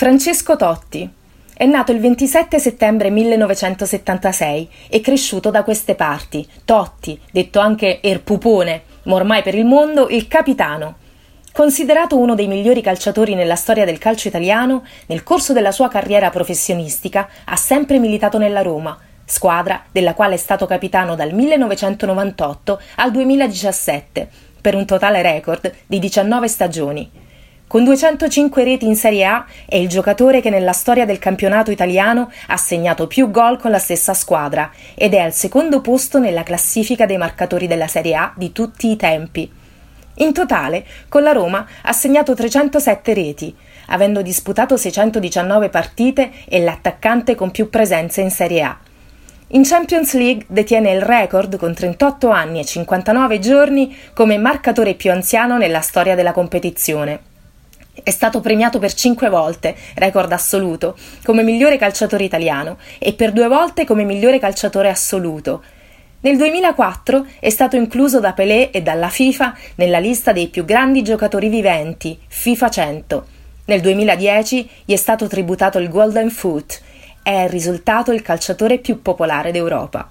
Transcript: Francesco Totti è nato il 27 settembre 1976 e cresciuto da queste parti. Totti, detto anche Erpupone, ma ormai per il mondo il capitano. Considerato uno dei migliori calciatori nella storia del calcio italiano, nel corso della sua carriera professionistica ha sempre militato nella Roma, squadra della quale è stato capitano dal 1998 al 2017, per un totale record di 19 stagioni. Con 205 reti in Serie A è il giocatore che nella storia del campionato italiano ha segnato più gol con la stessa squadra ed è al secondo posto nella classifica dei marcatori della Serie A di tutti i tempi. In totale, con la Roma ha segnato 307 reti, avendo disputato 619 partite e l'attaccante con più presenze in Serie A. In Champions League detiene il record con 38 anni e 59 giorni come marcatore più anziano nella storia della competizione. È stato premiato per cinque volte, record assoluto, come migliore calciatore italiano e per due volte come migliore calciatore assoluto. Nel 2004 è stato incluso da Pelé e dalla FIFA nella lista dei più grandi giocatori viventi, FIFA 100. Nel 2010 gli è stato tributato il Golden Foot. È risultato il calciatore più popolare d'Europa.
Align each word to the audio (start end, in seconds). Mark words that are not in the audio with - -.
Francesco 0.00 0.56
Totti 0.56 1.06
è 1.52 1.66
nato 1.66 1.92
il 1.92 2.00
27 2.00 2.58
settembre 2.58 3.10
1976 3.10 4.70
e 4.88 5.00
cresciuto 5.02 5.50
da 5.50 5.62
queste 5.62 5.94
parti. 5.94 6.48
Totti, 6.64 7.20
detto 7.30 7.58
anche 7.58 8.00
Erpupone, 8.00 8.82
ma 9.02 9.16
ormai 9.16 9.42
per 9.42 9.54
il 9.54 9.66
mondo 9.66 10.08
il 10.08 10.26
capitano. 10.26 10.96
Considerato 11.52 12.16
uno 12.16 12.34
dei 12.34 12.46
migliori 12.46 12.80
calciatori 12.80 13.34
nella 13.34 13.56
storia 13.56 13.84
del 13.84 13.98
calcio 13.98 14.28
italiano, 14.28 14.86
nel 15.04 15.22
corso 15.22 15.52
della 15.52 15.70
sua 15.70 15.88
carriera 15.88 16.30
professionistica 16.30 17.28
ha 17.44 17.56
sempre 17.56 17.98
militato 17.98 18.38
nella 18.38 18.62
Roma, 18.62 18.98
squadra 19.26 19.84
della 19.92 20.14
quale 20.14 20.36
è 20.36 20.38
stato 20.38 20.64
capitano 20.64 21.14
dal 21.14 21.34
1998 21.34 22.80
al 22.94 23.10
2017, 23.10 24.28
per 24.62 24.74
un 24.74 24.86
totale 24.86 25.20
record 25.20 25.70
di 25.86 25.98
19 25.98 26.48
stagioni. 26.48 27.28
Con 27.70 27.84
205 27.84 28.64
reti 28.64 28.84
in 28.84 28.96
Serie 28.96 29.24
A 29.26 29.46
è 29.64 29.76
il 29.76 29.86
giocatore 29.86 30.40
che 30.40 30.50
nella 30.50 30.72
storia 30.72 31.06
del 31.06 31.20
campionato 31.20 31.70
italiano 31.70 32.28
ha 32.48 32.56
segnato 32.56 33.06
più 33.06 33.30
gol 33.30 33.60
con 33.60 33.70
la 33.70 33.78
stessa 33.78 34.12
squadra 34.12 34.72
ed 34.96 35.14
è 35.14 35.18
al 35.18 35.32
secondo 35.32 35.80
posto 35.80 36.18
nella 36.18 36.42
classifica 36.42 37.06
dei 37.06 37.16
marcatori 37.16 37.68
della 37.68 37.86
Serie 37.86 38.16
A 38.16 38.32
di 38.34 38.50
tutti 38.50 38.90
i 38.90 38.96
tempi. 38.96 39.48
In 40.14 40.32
totale, 40.32 40.84
con 41.08 41.22
la 41.22 41.30
Roma 41.30 41.64
ha 41.82 41.92
segnato 41.92 42.34
307 42.34 43.14
reti, 43.14 43.54
avendo 43.86 44.20
disputato 44.20 44.76
619 44.76 45.68
partite 45.68 46.32
e 46.48 46.58
l'attaccante 46.58 47.36
con 47.36 47.52
più 47.52 47.70
presenze 47.70 48.20
in 48.20 48.32
Serie 48.32 48.62
A. 48.62 48.78
In 49.52 49.62
Champions 49.62 50.14
League 50.14 50.44
detiene 50.48 50.90
il 50.90 51.02
record 51.02 51.56
con 51.56 51.72
38 51.72 52.30
anni 52.30 52.58
e 52.58 52.64
59 52.64 53.38
giorni 53.38 53.96
come 54.12 54.38
marcatore 54.38 54.94
più 54.94 55.12
anziano 55.12 55.56
nella 55.56 55.80
storia 55.82 56.16
della 56.16 56.32
competizione. 56.32 57.28
È 57.92 58.10
stato 58.10 58.40
premiato 58.40 58.78
per 58.78 58.94
cinque 58.94 59.28
volte, 59.28 59.74
record 59.96 60.30
assoluto, 60.30 60.96
come 61.24 61.42
migliore 61.42 61.76
calciatore 61.76 62.24
italiano 62.24 62.78
e 62.98 63.14
per 63.14 63.32
due 63.32 63.48
volte 63.48 63.84
come 63.84 64.04
migliore 64.04 64.38
calciatore 64.38 64.88
assoluto. 64.88 65.62
Nel 66.20 66.36
2004 66.36 67.26
è 67.40 67.50
stato 67.50 67.76
incluso 67.76 68.20
da 68.20 68.32
Pelé 68.32 68.70
e 68.70 68.80
dalla 68.82 69.08
FIFA 69.08 69.56
nella 69.76 69.98
lista 69.98 70.32
dei 70.32 70.48
più 70.48 70.64
grandi 70.64 71.02
giocatori 71.02 71.48
viventi, 71.48 72.18
FIFA 72.28 72.68
100. 72.70 73.26
Nel 73.64 73.80
2010 73.80 74.70
gli 74.84 74.92
è 74.92 74.96
stato 74.96 75.26
tributato 75.26 75.78
il 75.78 75.88
Golden 75.88 76.30
Foot. 76.30 76.80
È 77.22 77.46
risultato 77.48 78.12
il 78.12 78.22
calciatore 78.22 78.78
più 78.78 79.02
popolare 79.02 79.50
d'Europa. 79.50 80.08